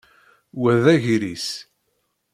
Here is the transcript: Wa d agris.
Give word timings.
Wa 0.59 0.73
d 0.83 0.85
agris. 0.95 1.47